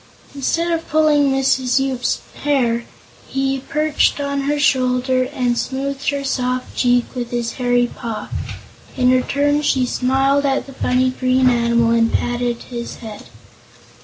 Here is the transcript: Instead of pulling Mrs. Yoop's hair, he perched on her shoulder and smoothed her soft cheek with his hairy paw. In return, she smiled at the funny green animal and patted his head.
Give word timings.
Instead 0.33 0.71
of 0.71 0.87
pulling 0.89 1.25
Mrs. 1.31 1.77
Yoop's 1.79 2.21
hair, 2.41 2.85
he 3.27 3.59
perched 3.59 4.19
on 4.19 4.41
her 4.49 4.57
shoulder 4.57 5.25
and 5.31 5.55
smoothed 5.55 6.09
her 6.09 6.23
soft 6.23 6.75
cheek 6.75 7.05
with 7.13 7.29
his 7.29 7.51
hairy 7.61 7.85
paw. 7.85 8.27
In 8.97 9.11
return, 9.11 9.61
she 9.61 9.85
smiled 9.85 10.43
at 10.43 10.65
the 10.65 10.73
funny 10.73 11.11
green 11.11 11.51
animal 11.51 11.91
and 11.91 12.11
patted 12.11 12.63
his 12.63 12.95
head. 12.95 13.25